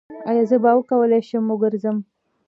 [0.29, 1.97] ایا زه به وکولی شم وګرځم؟